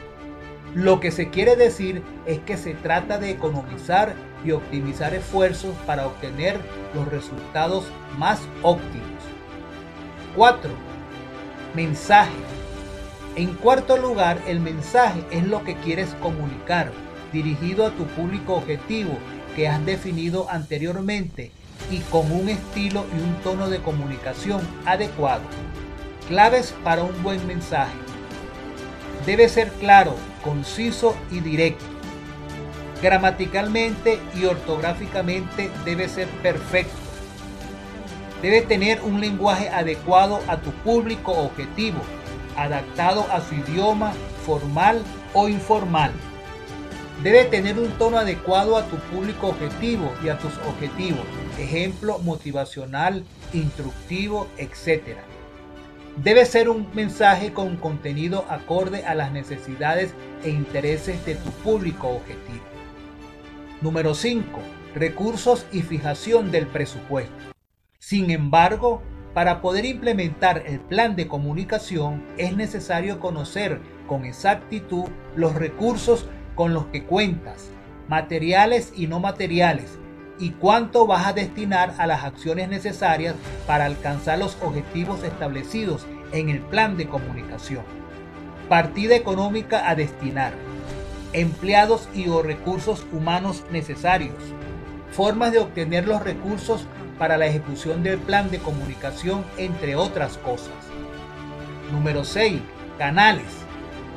Lo 0.74 1.00
que 1.00 1.10
se 1.10 1.28
quiere 1.28 1.54
decir 1.54 2.02
es 2.26 2.38
que 2.40 2.56
se 2.56 2.74
trata 2.74 3.18
de 3.18 3.30
economizar 3.30 4.14
y 4.44 4.52
optimizar 4.52 5.14
esfuerzos 5.14 5.74
para 5.86 6.06
obtener 6.06 6.56
los 6.94 7.06
resultados 7.08 7.84
más 8.18 8.40
óptimos. 8.62 9.22
4. 10.34 10.70
Mensaje. 11.74 12.61
En 13.34 13.54
cuarto 13.54 13.96
lugar, 13.96 14.42
el 14.46 14.60
mensaje 14.60 15.24
es 15.30 15.46
lo 15.46 15.64
que 15.64 15.74
quieres 15.76 16.10
comunicar, 16.20 16.92
dirigido 17.32 17.86
a 17.86 17.90
tu 17.90 18.04
público 18.08 18.56
objetivo 18.56 19.16
que 19.56 19.68
has 19.68 19.82
definido 19.86 20.50
anteriormente 20.50 21.50
y 21.90 22.00
con 22.10 22.30
un 22.30 22.50
estilo 22.50 23.06
y 23.16 23.22
un 23.22 23.34
tono 23.42 23.70
de 23.70 23.78
comunicación 23.78 24.60
adecuado. 24.84 25.44
Claves 26.28 26.74
para 26.84 27.04
un 27.04 27.22
buen 27.22 27.46
mensaje. 27.46 27.94
Debe 29.24 29.48
ser 29.48 29.70
claro, 29.80 30.14
conciso 30.44 31.16
y 31.30 31.40
directo. 31.40 31.86
Gramaticalmente 33.00 34.18
y 34.38 34.44
ortográficamente 34.44 35.70
debe 35.86 36.10
ser 36.10 36.28
perfecto. 36.42 36.92
Debe 38.42 38.60
tener 38.60 39.00
un 39.00 39.22
lenguaje 39.22 39.70
adecuado 39.70 40.40
a 40.48 40.58
tu 40.58 40.70
público 40.70 41.32
objetivo 41.32 42.02
adaptado 42.56 43.26
a 43.30 43.40
su 43.40 43.54
idioma 43.54 44.12
formal 44.44 45.02
o 45.34 45.48
informal. 45.48 46.12
Debe 47.22 47.44
tener 47.44 47.78
un 47.78 47.88
tono 47.98 48.18
adecuado 48.18 48.76
a 48.76 48.86
tu 48.86 48.96
público 48.96 49.48
objetivo 49.48 50.12
y 50.24 50.28
a 50.28 50.38
tus 50.38 50.56
objetivos, 50.66 51.24
ejemplo 51.58 52.18
motivacional, 52.18 53.24
instructivo, 53.52 54.48
etc. 54.56 55.18
Debe 56.16 56.44
ser 56.46 56.68
un 56.68 56.88
mensaje 56.94 57.52
con 57.52 57.76
contenido 57.76 58.44
acorde 58.48 59.04
a 59.04 59.14
las 59.14 59.30
necesidades 59.30 60.14
e 60.42 60.50
intereses 60.50 61.24
de 61.24 61.36
tu 61.36 61.50
público 61.62 62.08
objetivo. 62.08 62.64
Número 63.80 64.14
5. 64.14 64.60
Recursos 64.94 65.64
y 65.72 65.82
fijación 65.82 66.50
del 66.50 66.66
presupuesto. 66.66 67.52
Sin 67.98 68.30
embargo, 68.30 69.00
para 69.34 69.60
poder 69.62 69.84
implementar 69.84 70.62
el 70.66 70.80
plan 70.80 71.16
de 71.16 71.26
comunicación 71.26 72.22
es 72.36 72.56
necesario 72.56 73.18
conocer 73.18 73.80
con 74.06 74.24
exactitud 74.24 75.04
los 75.36 75.54
recursos 75.54 76.26
con 76.54 76.74
los 76.74 76.86
que 76.86 77.04
cuentas, 77.04 77.70
materiales 78.08 78.92
y 78.94 79.06
no 79.06 79.20
materiales, 79.20 79.98
y 80.38 80.50
cuánto 80.50 81.06
vas 81.06 81.26
a 81.26 81.32
destinar 81.32 81.94
a 81.98 82.06
las 82.06 82.24
acciones 82.24 82.68
necesarias 82.68 83.34
para 83.66 83.86
alcanzar 83.86 84.38
los 84.38 84.56
objetivos 84.62 85.22
establecidos 85.22 86.06
en 86.32 86.48
el 86.48 86.60
plan 86.60 86.96
de 86.96 87.08
comunicación. 87.08 87.84
Partida 88.68 89.14
económica 89.14 89.88
a 89.88 89.94
destinar. 89.94 90.52
Empleados 91.32 92.08
y 92.14 92.28
o 92.28 92.42
recursos 92.42 93.06
humanos 93.12 93.64
necesarios. 93.70 94.34
Formas 95.12 95.52
de 95.52 95.60
obtener 95.60 96.06
los 96.06 96.22
recursos 96.22 96.86
para 97.18 97.36
la 97.36 97.46
ejecución 97.46 98.02
del 98.02 98.18
plan 98.18 98.50
de 98.50 98.58
comunicación, 98.58 99.44
entre 99.56 99.96
otras 99.96 100.38
cosas. 100.38 100.72
Número 101.92 102.24
6. 102.24 102.60
Canales. 102.98 103.46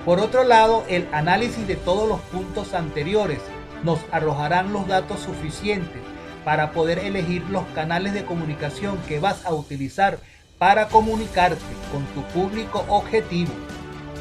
Por 0.05 0.19
otro 0.19 0.43
lado, 0.43 0.83
el 0.87 1.07
análisis 1.11 1.67
de 1.67 1.75
todos 1.75 2.07
los 2.07 2.21
puntos 2.21 2.73
anteriores 2.73 3.39
nos 3.83 3.99
arrojarán 4.11 4.71
los 4.71 4.87
datos 4.87 5.19
suficientes 5.19 6.01
para 6.43 6.71
poder 6.71 6.99
elegir 6.99 7.43
los 7.49 7.63
canales 7.73 8.13
de 8.13 8.23
comunicación 8.23 8.97
que 9.07 9.19
vas 9.19 9.45
a 9.45 9.53
utilizar 9.53 10.19
para 10.59 10.87
comunicarte 10.87 11.61
con 11.91 12.05
tu 12.13 12.21
público 12.31 12.85
objetivo. 12.87 13.51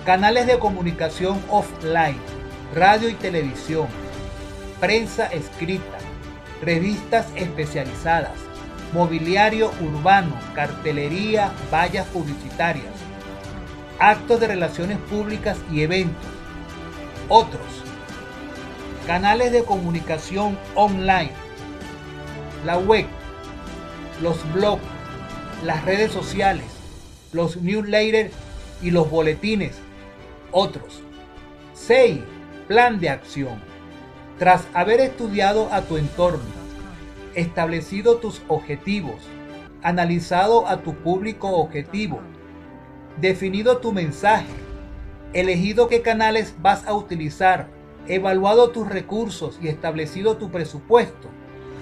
Canales 0.05 0.47
de 0.47 0.59
comunicación 0.59 1.41
offline, 1.51 2.19
radio 2.75 3.09
y 3.09 3.15
televisión, 3.15 3.87
prensa 4.81 5.27
escrita, 5.27 5.99
revistas 6.63 7.27
especializadas, 7.37 8.33
mobiliario 8.95 9.73
urbano, 9.81 10.39
cartelería, 10.55 11.53
vallas 11.71 12.07
publicitarias, 12.07 12.95
actos 13.99 14.39
de 14.39 14.47
relaciones 14.47 14.99
públicas 14.99 15.59
y 15.71 15.83
eventos. 15.83 16.31
Otros. 17.29 17.67
canales 19.07 19.53
de 19.53 19.65
comunicación 19.65 20.57
online, 20.75 21.33
la 22.65 22.79
web, 22.79 23.05
los 24.23 24.37
blogs, 24.55 24.83
las 25.63 25.85
redes 25.85 26.11
sociales, 26.11 26.65
los 27.33 27.57
newsletters 27.59 28.33
y 28.81 28.93
los 28.93 29.11
boletines. 29.11 29.73
Otros. 30.53 31.03
6. 31.75 32.21
Plan 32.69 33.01
de 33.01 33.11
acción. 33.11 33.61
Tras 34.39 34.67
haber 34.73 35.01
estudiado 35.01 35.69
a 35.71 35.83
tu 35.83 35.99
entorno, 35.99 36.64
establecido 37.35 38.17
tus 38.17 38.43
objetivos, 38.49 39.17
analizado 39.83 40.67
a 40.67 40.83
tu 40.83 40.95
público 40.95 41.49
objetivo, 41.49 42.21
definido 43.21 43.79
tu 43.79 43.93
mensaje, 43.93 44.53
elegido 45.33 45.89
qué 45.89 46.03
canales 46.03 46.55
vas 46.61 46.87
a 46.87 46.95
utilizar, 46.95 47.69
evaluado 48.07 48.71
tus 48.71 48.89
recursos 48.89 49.59
y 49.63 49.69
establecido 49.69 50.37
tu 50.37 50.51
presupuesto, 50.51 51.29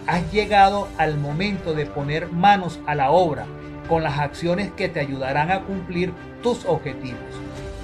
has 0.07 0.33
llegado 0.33 0.89
al 0.99 1.19
momento 1.19 1.75
de 1.75 1.87
poner 1.87 2.29
manos 2.29 2.81
a 2.87 2.95
la 2.95 3.11
obra 3.11 3.47
con 3.89 4.03
las 4.03 4.19
acciones 4.19 4.73
que 4.73 4.89
te 4.89 5.01
ayudarán 5.01 5.51
a 5.51 5.65
cumplir 5.65 6.13
tus 6.43 6.65
objetivos. 6.65 7.21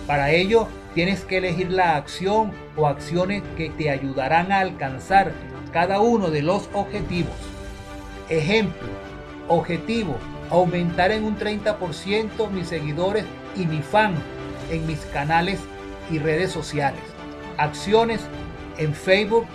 Para 0.07 0.31
ello, 0.31 0.69
tienes 0.95 1.25
que 1.25 1.39
elegir 1.39 1.71
la 1.71 1.97
acción 1.97 2.53
o 2.77 2.87
acciones 2.87 3.43
que 3.57 3.71
te 3.71 3.91
ayudarán 3.91 4.53
a 4.53 4.61
alcanzar 4.61 5.33
cada 5.73 6.01
uno 6.01 6.31
de 6.31 6.43
los 6.43 6.69
objetivos. 6.73 7.35
Ejemplo, 8.28 8.88
objetivo, 9.49 10.16
aumentar 10.50 11.12
en 11.12 11.25
un 11.25 11.38
30% 11.38 12.50
mis 12.50 12.68
seguidores 12.68 13.25
y 13.56 13.64
mi 13.64 13.80
fan 13.80 14.14
en 14.70 14.87
mis 14.87 15.00
canales 15.06 15.61
y 16.11 16.18
redes 16.18 16.52
sociales. 16.52 17.00
Acciones 17.56 18.20
en 18.76 18.94
Facebook, 18.94 19.47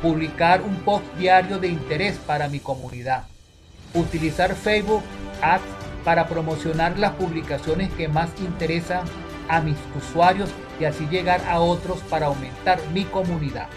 publicar 0.00 0.62
un 0.62 0.76
post 0.76 1.04
diario 1.18 1.58
de 1.58 1.68
interés 1.68 2.16
para 2.18 2.48
mi 2.48 2.58
comunidad. 2.58 3.24
Utilizar 3.94 4.54
Facebook 4.54 5.02
Ads 5.42 5.62
para 6.02 6.26
promocionar 6.26 6.98
las 6.98 7.12
publicaciones 7.12 7.90
que 7.92 8.08
más 8.08 8.30
interesan 8.40 9.04
a 9.48 9.60
mis 9.60 9.76
usuarios 9.96 10.50
y 10.80 10.86
así 10.86 11.06
llegar 11.08 11.42
a 11.48 11.60
otros 11.60 12.00
para 12.08 12.26
aumentar 12.26 12.80
mi 12.94 13.04
comunidad. 13.04 13.68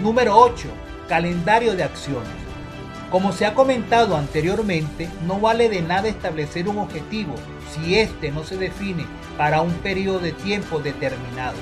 Número 0.00 0.36
8. 0.36 0.66
Calendario 1.08 1.76
de 1.76 1.84
acciones. 1.84 2.49
Como 3.10 3.32
se 3.32 3.44
ha 3.44 3.54
comentado 3.54 4.16
anteriormente, 4.16 5.08
no 5.26 5.40
vale 5.40 5.68
de 5.68 5.82
nada 5.82 6.06
establecer 6.06 6.68
un 6.68 6.78
objetivo 6.78 7.34
si 7.72 7.96
éste 7.98 8.30
no 8.30 8.44
se 8.44 8.56
define 8.56 9.04
para 9.36 9.62
un 9.62 9.72
periodo 9.72 10.20
de 10.20 10.30
tiempo 10.30 10.78
determinado. 10.78 11.56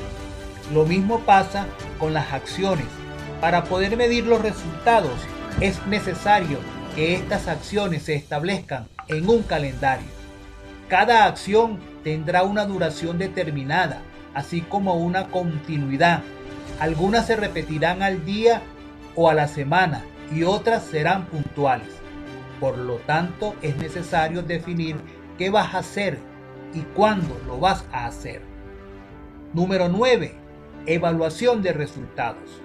Lo 0.75 0.85
mismo 0.85 1.21
pasa 1.21 1.67
con 1.99 2.13
las 2.13 2.35
acciones. 2.35 2.85
Para 3.41 3.65
poder 3.65 3.97
medir 3.97 4.27
los 4.27 4.43
resultados 4.43 5.19
es 5.61 5.85
necesario 5.87 6.59
que 6.95 7.15
estas 7.15 7.49
acciones 7.49 8.03
se 8.03 8.15
establezcan 8.15 8.87
en 9.07 9.27
un 9.27 9.43
calendario. 9.43 10.09
Cada 10.89 11.25
acción 11.25 11.79
tendrá 12.05 12.43
una 12.43 12.67
duración 12.67 13.17
determinada, 13.17 14.03
así 14.35 14.61
como 14.61 14.97
una 14.97 15.29
continuidad. 15.29 16.21
Algunas 16.79 17.27
se 17.27 17.37
repetirán 17.37 18.03
al 18.03 18.27
día 18.27 18.61
o 19.15 19.31
a 19.31 19.35
la 19.35 19.49
semana 19.49 20.05
y 20.33 20.45
otras 20.45 20.85
serán 20.85 21.27
puntuales. 21.27 21.89
Por 22.61 22.77
lo 22.77 22.97
tanto, 22.97 23.55
es 23.63 23.77
necesario 23.77 24.43
definir 24.43 24.97
qué 25.37 25.51
vas 25.51 25.75
a 25.75 25.79
hacer 25.79 26.19
y 26.75 26.81
cuándo 26.81 27.41
lo 27.47 27.59
vas 27.59 27.85
a 27.93 28.07
hacer. 28.07 28.43
Número 29.55 29.89
9. 29.89 30.35
Evaluación 30.87 31.63
de 31.63 31.73
resultados. 31.73 32.61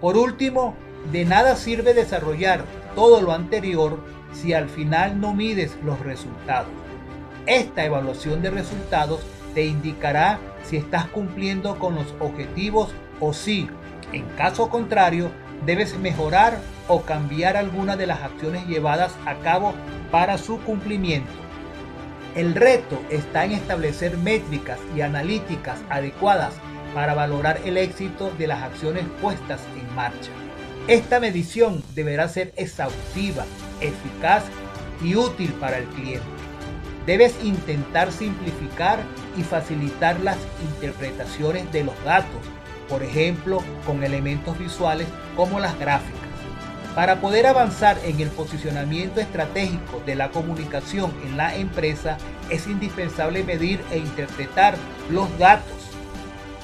Por 0.00 0.16
último, 0.16 0.76
de 1.10 1.24
nada 1.24 1.56
sirve 1.56 1.94
desarrollar 1.94 2.64
todo 2.94 3.22
lo 3.22 3.32
anterior 3.32 3.98
si 4.32 4.52
al 4.52 4.68
final 4.68 5.20
no 5.20 5.34
mides 5.34 5.76
los 5.82 5.98
resultados. 6.00 6.70
Esta 7.46 7.84
evaluación 7.84 8.42
de 8.42 8.50
resultados 8.50 9.20
te 9.54 9.64
indicará 9.64 10.38
si 10.64 10.76
estás 10.76 11.06
cumpliendo 11.06 11.78
con 11.78 11.94
los 11.94 12.14
objetivos 12.20 12.92
o 13.20 13.32
si, 13.32 13.68
en 14.12 14.24
caso 14.36 14.68
contrario, 14.68 15.30
debes 15.64 15.96
mejorar 15.98 16.58
o 16.88 17.02
cambiar 17.02 17.56
alguna 17.56 17.96
de 17.96 18.06
las 18.06 18.22
acciones 18.22 18.66
llevadas 18.66 19.12
a 19.26 19.34
cabo 19.36 19.74
para 20.10 20.38
su 20.38 20.60
cumplimiento. 20.60 21.32
El 22.34 22.54
reto 22.54 23.00
está 23.10 23.44
en 23.44 23.52
establecer 23.52 24.16
métricas 24.18 24.78
y 24.94 25.00
analíticas 25.00 25.80
adecuadas 25.88 26.54
para 26.94 27.14
valorar 27.14 27.60
el 27.64 27.76
éxito 27.76 28.30
de 28.38 28.46
las 28.46 28.62
acciones 28.62 29.04
puestas 29.20 29.60
en 29.78 29.94
marcha. 29.94 30.30
Esta 30.86 31.18
medición 31.18 31.82
deberá 31.94 32.28
ser 32.28 32.52
exhaustiva, 32.56 33.44
eficaz 33.80 34.44
y 35.02 35.16
útil 35.16 35.52
para 35.54 35.78
el 35.78 35.84
cliente. 35.86 36.26
Debes 37.06 37.34
intentar 37.42 38.12
simplificar 38.12 39.00
y 39.36 39.42
facilitar 39.42 40.20
las 40.20 40.38
interpretaciones 40.62 41.70
de 41.72 41.84
los 41.84 42.04
datos 42.04 42.40
por 42.88 43.02
ejemplo 43.02 43.62
con 43.84 44.02
elementos 44.04 44.58
visuales 44.58 45.08
como 45.36 45.60
las 45.60 45.78
gráficas. 45.78 46.25
Para 46.96 47.20
poder 47.20 47.46
avanzar 47.46 47.98
en 48.06 48.20
el 48.20 48.30
posicionamiento 48.30 49.20
estratégico 49.20 50.02
de 50.06 50.14
la 50.14 50.30
comunicación 50.30 51.12
en 51.26 51.36
la 51.36 51.54
empresa 51.54 52.16
es 52.48 52.66
indispensable 52.66 53.44
medir 53.44 53.84
e 53.90 53.98
interpretar 53.98 54.76
los 55.10 55.28
datos. 55.38 55.76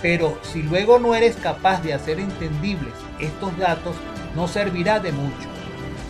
Pero 0.00 0.38
si 0.40 0.62
luego 0.62 0.98
no 0.98 1.14
eres 1.14 1.36
capaz 1.36 1.82
de 1.82 1.92
hacer 1.92 2.18
entendibles 2.18 2.94
estos 3.20 3.58
datos, 3.58 3.94
no 4.34 4.48
servirá 4.48 5.00
de 5.00 5.12
mucho. 5.12 5.50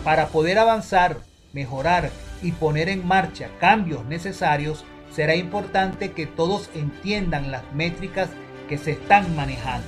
Para 0.05 0.27
poder 0.27 0.57
avanzar, 0.57 1.17
mejorar 1.51 2.09
y 2.41 2.53
poner 2.53 2.87
en 2.87 3.05
marcha 3.05 3.49
cambios 3.59 4.05
necesarios, 4.05 4.85
será 5.11 5.35
importante 5.35 6.13
que 6.13 6.27
todos 6.27 6.69
entiendan 6.75 7.51
las 7.51 7.63
métricas 7.73 8.29
que 8.69 8.77
se 8.77 8.91
están 8.91 9.35
manejando. 9.35 9.85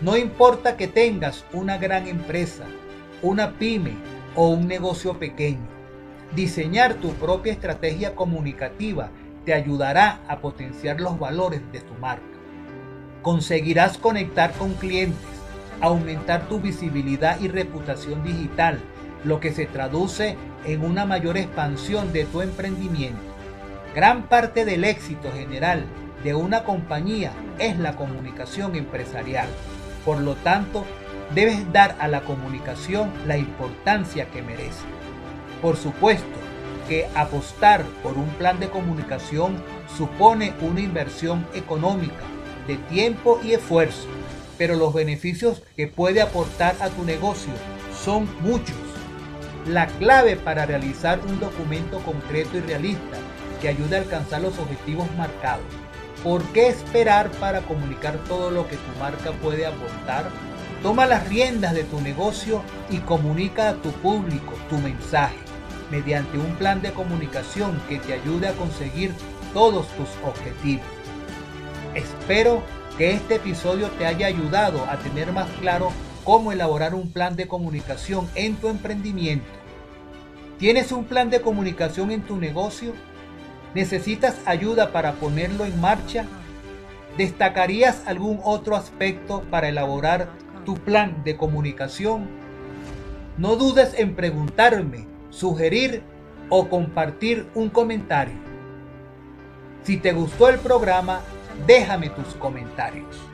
No 0.00 0.16
importa 0.16 0.76
que 0.76 0.88
tengas 0.88 1.44
una 1.52 1.78
gran 1.78 2.08
empresa, 2.08 2.64
una 3.26 3.58
pyme 3.58 3.94
o 4.36 4.50
un 4.50 4.68
negocio 4.68 5.18
pequeño. 5.18 5.66
Diseñar 6.34 6.94
tu 6.94 7.12
propia 7.14 7.52
estrategia 7.52 8.14
comunicativa 8.14 9.10
te 9.44 9.52
ayudará 9.52 10.20
a 10.28 10.38
potenciar 10.38 11.00
los 11.00 11.18
valores 11.18 11.60
de 11.72 11.80
tu 11.80 11.94
marca. 11.94 12.24
Conseguirás 13.22 13.98
conectar 13.98 14.52
con 14.52 14.74
clientes, 14.74 15.26
aumentar 15.80 16.48
tu 16.48 16.60
visibilidad 16.60 17.40
y 17.40 17.48
reputación 17.48 18.22
digital, 18.22 18.78
lo 19.24 19.40
que 19.40 19.52
se 19.52 19.66
traduce 19.66 20.36
en 20.64 20.84
una 20.84 21.04
mayor 21.04 21.36
expansión 21.36 22.12
de 22.12 22.26
tu 22.26 22.42
emprendimiento. 22.42 23.20
Gran 23.94 24.28
parte 24.28 24.64
del 24.64 24.84
éxito 24.84 25.32
general 25.32 25.84
de 26.22 26.34
una 26.34 26.62
compañía 26.62 27.32
es 27.58 27.76
la 27.78 27.96
comunicación 27.96 28.76
empresarial. 28.76 29.48
Por 30.04 30.20
lo 30.20 30.34
tanto, 30.36 30.84
debes 31.34 31.72
dar 31.72 31.96
a 31.98 32.08
la 32.08 32.22
comunicación 32.22 33.12
la 33.26 33.36
importancia 33.36 34.26
que 34.30 34.42
merece. 34.42 34.84
Por 35.60 35.76
supuesto 35.76 36.26
que 36.88 37.08
apostar 37.14 37.82
por 38.02 38.16
un 38.16 38.28
plan 38.30 38.60
de 38.60 38.68
comunicación 38.68 39.56
supone 39.96 40.52
una 40.60 40.80
inversión 40.80 41.46
económica, 41.54 42.22
de 42.66 42.76
tiempo 42.76 43.40
y 43.42 43.52
esfuerzo, 43.52 44.06
pero 44.58 44.76
los 44.76 44.94
beneficios 44.94 45.62
que 45.76 45.86
puede 45.86 46.20
aportar 46.20 46.76
a 46.80 46.88
tu 46.88 47.04
negocio 47.04 47.52
son 48.04 48.28
muchos. 48.40 48.76
La 49.66 49.86
clave 49.86 50.36
para 50.36 50.66
realizar 50.66 51.18
un 51.26 51.40
documento 51.40 51.98
concreto 52.00 52.56
y 52.56 52.60
realista 52.60 53.16
que 53.60 53.68
ayude 53.68 53.96
a 53.96 54.00
alcanzar 54.00 54.42
los 54.42 54.58
objetivos 54.58 55.08
marcados 55.16 55.64
¿Por 56.26 56.42
qué 56.46 56.66
esperar 56.66 57.30
para 57.38 57.60
comunicar 57.60 58.18
todo 58.26 58.50
lo 58.50 58.66
que 58.66 58.76
tu 58.76 58.98
marca 58.98 59.30
puede 59.30 59.64
aportar? 59.64 60.24
Toma 60.86 61.06
las 61.06 61.28
riendas 61.28 61.74
de 61.74 61.82
tu 61.82 62.00
negocio 62.00 62.62
y 62.90 62.98
comunica 62.98 63.70
a 63.70 63.74
tu 63.74 63.90
público 63.90 64.54
tu 64.70 64.78
mensaje 64.78 65.34
mediante 65.90 66.38
un 66.38 66.54
plan 66.54 66.80
de 66.80 66.92
comunicación 66.92 67.82
que 67.88 67.98
te 67.98 68.12
ayude 68.12 68.46
a 68.46 68.52
conseguir 68.52 69.12
todos 69.52 69.88
tus 69.96 70.06
objetivos. 70.24 70.86
Espero 71.92 72.62
que 72.96 73.10
este 73.10 73.34
episodio 73.34 73.88
te 73.98 74.06
haya 74.06 74.28
ayudado 74.28 74.84
a 74.88 74.96
tener 74.98 75.32
más 75.32 75.50
claro 75.60 75.90
cómo 76.22 76.52
elaborar 76.52 76.94
un 76.94 77.10
plan 77.10 77.34
de 77.34 77.48
comunicación 77.48 78.28
en 78.36 78.54
tu 78.54 78.68
emprendimiento. 78.68 79.50
¿Tienes 80.60 80.92
un 80.92 81.06
plan 81.06 81.30
de 81.30 81.40
comunicación 81.40 82.12
en 82.12 82.22
tu 82.22 82.36
negocio? 82.36 82.92
¿Necesitas 83.74 84.36
ayuda 84.46 84.92
para 84.92 85.14
ponerlo 85.14 85.64
en 85.64 85.80
marcha? 85.80 86.26
¿Destacarías 87.18 88.04
algún 88.06 88.38
otro 88.44 88.76
aspecto 88.76 89.42
para 89.50 89.68
elaborar 89.68 90.45
tu 90.66 90.74
plan 90.74 91.22
de 91.24 91.38
comunicación? 91.38 92.28
No 93.38 93.56
dudes 93.56 93.94
en 93.96 94.14
preguntarme, 94.14 95.06
sugerir 95.30 96.02
o 96.50 96.68
compartir 96.68 97.46
un 97.54 97.70
comentario. 97.70 98.36
Si 99.84 99.96
te 99.96 100.12
gustó 100.12 100.48
el 100.48 100.58
programa, 100.58 101.20
déjame 101.66 102.10
tus 102.10 102.34
comentarios. 102.34 103.25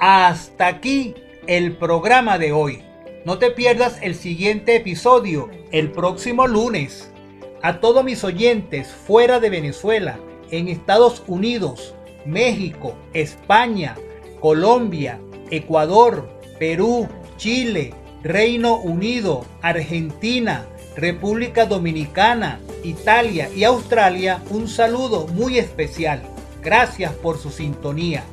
Hasta 0.00 0.66
aquí 0.66 1.14
el 1.46 1.76
programa 1.76 2.38
de 2.38 2.52
hoy. 2.52 2.82
No 3.26 3.36
te 3.36 3.50
pierdas 3.50 3.98
el 4.00 4.14
siguiente 4.14 4.76
episodio 4.76 5.50
el 5.72 5.92
próximo 5.92 6.46
lunes. 6.46 7.12
A 7.60 7.80
todos 7.80 8.02
mis 8.02 8.24
oyentes 8.24 8.88
fuera 8.88 9.40
de 9.40 9.50
Venezuela, 9.50 10.18
en 10.50 10.68
Estados 10.68 11.22
Unidos, 11.26 11.94
México, 12.24 12.94
España, 13.12 13.94
Colombia, 14.40 15.20
Ecuador, 15.50 16.30
Perú, 16.58 17.06
Chile, 17.36 17.92
Reino 18.22 18.76
Unido, 18.76 19.44
Argentina, 19.60 20.64
República 20.96 21.66
Dominicana, 21.66 22.58
Italia 22.84 23.50
y 23.54 23.64
Australia, 23.64 24.42
un 24.48 24.66
saludo 24.66 25.26
muy 25.26 25.58
especial. 25.58 26.22
Gracias 26.62 27.12
por 27.12 27.36
su 27.36 27.50
sintonía. 27.50 28.24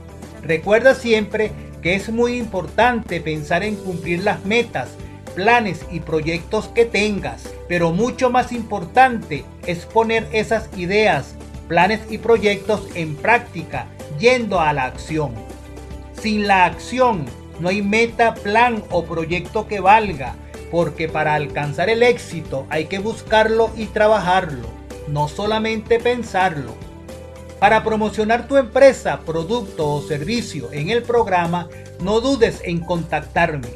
Recuerda 0.44 0.96
siempre 0.96 1.52
que 1.82 1.96
es 1.96 2.10
muy 2.10 2.38
importante 2.38 3.22
pensar 3.22 3.64
en 3.64 3.76
cumplir 3.76 4.24
las 4.24 4.46
metas, 4.46 4.90
planes 5.36 5.86
y 5.92 6.00
proyectos 6.00 6.68
que 6.70 6.86
tengas, 6.86 7.50
pero 7.68 7.92
mucho 7.92 8.30
más 8.30 8.52
importante 8.52 9.46
es 9.66 9.86
poner 9.86 10.28
esas 10.32 10.70
ideas, 10.78 11.36
planes 11.68 12.02
y 12.10 12.18
proyectos 12.18 12.88
en 12.96 13.16
práctica, 13.16 13.88
yendo 14.20 14.60
a 14.60 14.74
la 14.74 14.86
acción. 14.86 15.34
Sin 16.20 16.48
la 16.48 16.66
acción 16.66 17.26
no 17.60 17.70
hay 17.70 17.82
meta, 17.82 18.34
plan 18.34 18.84
o 18.90 19.06
proyecto 19.06 19.68
que 19.68 19.80
valga, 19.80 20.36
porque 20.72 21.08
para 21.08 21.36
alcanzar 21.36 21.90
el 21.90 22.04
éxito 22.04 22.66
hay 22.70 22.86
que 22.86 23.00
buscarlo 23.00 23.72
y 23.76 23.86
trabajarlo, 23.86 24.68
no 25.08 25.28
solamente 25.28 26.00
pensarlo. 26.00 26.87
Para 27.60 27.84
promocionar 27.84 28.48
tu 28.48 28.58
empresa, 28.58 29.22
producto 29.26 29.90
o 29.90 30.02
servicio 30.02 30.72
en 30.72 30.92
el 30.92 31.02
programa, 31.02 31.68
no 32.02 32.22
dudes 32.22 32.62
en 32.64 32.82
contactarme. 32.82 33.70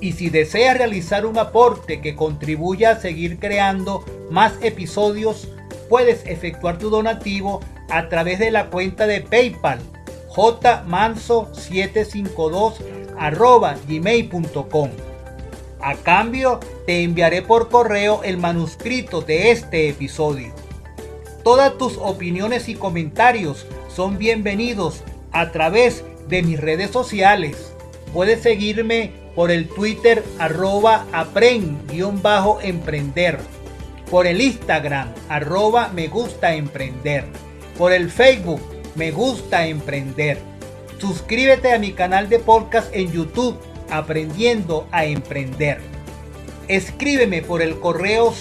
Y 0.00 0.12
si 0.12 0.30
deseas 0.30 0.78
realizar 0.78 1.26
un 1.26 1.36
aporte 1.36 2.00
que 2.00 2.14
contribuya 2.14 2.92
a 2.92 3.00
seguir 3.00 3.40
creando 3.40 4.04
más 4.30 4.52
episodios, 4.62 5.48
puedes 5.88 6.24
efectuar 6.24 6.78
tu 6.78 6.88
donativo 6.88 7.58
a 7.90 8.08
través 8.08 8.38
de 8.38 8.52
la 8.52 8.70
cuenta 8.70 9.08
de 9.08 9.20
PayPal 9.20 9.80
jmanso752 10.34 12.74
gmail.com. 13.88 14.90
A 15.82 15.94
cambio, 15.96 16.60
te 16.86 17.02
enviaré 17.02 17.42
por 17.42 17.68
correo 17.68 18.22
el 18.22 18.36
manuscrito 18.36 19.20
de 19.20 19.50
este 19.50 19.88
episodio. 19.88 20.59
Todas 21.42 21.78
tus 21.78 21.96
opiniones 21.96 22.68
y 22.68 22.74
comentarios 22.74 23.66
son 23.88 24.18
bienvenidos 24.18 25.02
a 25.32 25.52
través 25.52 26.04
de 26.28 26.42
mis 26.42 26.60
redes 26.60 26.90
sociales. 26.90 27.72
Puedes 28.12 28.42
seguirme 28.42 29.12
por 29.34 29.50
el 29.50 29.66
Twitter 29.68 30.22
arroba 30.38 31.06
aprend-emprender, 31.12 33.38
por 34.10 34.26
el 34.26 34.42
Instagram 34.42 35.14
arroba 35.30 35.88
me 35.94 36.08
gusta 36.08 36.54
emprender, 36.54 37.24
por 37.78 37.92
el 37.92 38.10
Facebook 38.10 38.60
me 38.94 39.10
gusta 39.10 39.66
emprender. 39.66 40.36
Suscríbete 40.98 41.72
a 41.72 41.78
mi 41.78 41.92
canal 41.92 42.28
de 42.28 42.40
podcast 42.40 42.94
en 42.94 43.10
YouTube 43.10 43.58
Aprendiendo 43.90 44.86
a 44.92 45.06
Emprender. 45.06 45.80
Escríbeme 46.68 47.40
por 47.40 47.62
el 47.62 47.80
correo 47.80 48.34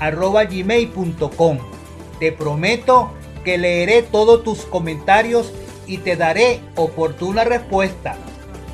soyemprendedor876 0.00 0.44
gmail.com. 0.44 1.58
Te 2.18 2.32
prometo 2.32 3.12
que 3.44 3.58
leeré 3.58 4.02
todos 4.02 4.42
tus 4.42 4.64
comentarios 4.66 5.52
y 5.86 5.98
te 5.98 6.16
daré 6.16 6.60
oportuna 6.76 7.44
respuesta. 7.44 8.16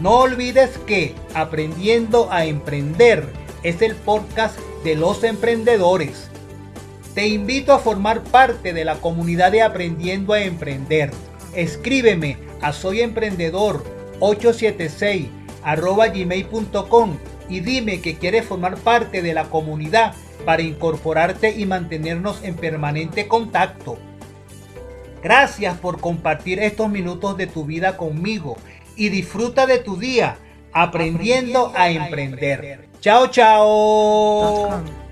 No 0.00 0.18
olvides 0.18 0.78
que 0.86 1.14
Aprendiendo 1.34 2.28
a 2.30 2.44
Emprender 2.44 3.26
es 3.62 3.80
el 3.82 3.94
podcast 3.94 4.58
de 4.84 4.94
los 4.94 5.24
emprendedores. 5.24 6.30
Te 7.14 7.28
invito 7.28 7.72
a 7.72 7.78
formar 7.78 8.22
parte 8.22 8.72
de 8.72 8.84
la 8.84 8.96
comunidad 8.96 9.52
de 9.52 9.62
Aprendiendo 9.62 10.34
a 10.34 10.42
Emprender. 10.42 11.10
Escríbeme 11.54 12.36
a 12.60 12.72
soyemprendedor876 12.72 15.28
gmail.com 16.14 17.16
y 17.48 17.60
dime 17.60 18.00
que 18.00 18.16
quieres 18.16 18.44
formar 18.44 18.76
parte 18.76 19.22
de 19.22 19.32
la 19.32 19.44
comunidad 19.44 20.14
para 20.44 20.62
incorporarte 20.62 21.50
y 21.50 21.66
mantenernos 21.66 22.42
en 22.42 22.54
permanente 22.54 23.28
contacto. 23.28 23.98
Gracias 25.22 25.76
por 25.78 26.00
compartir 26.00 26.60
estos 26.60 26.88
minutos 26.88 27.36
de 27.36 27.46
tu 27.46 27.64
vida 27.64 27.96
conmigo 27.96 28.56
y 28.96 29.08
disfruta 29.08 29.66
de 29.66 29.78
tu 29.78 29.96
día 29.96 30.36
aprendiendo, 30.72 31.72
a, 31.74 31.90
emprender. 31.90 32.88
Chao, 33.00 33.28
chao. 33.28 35.05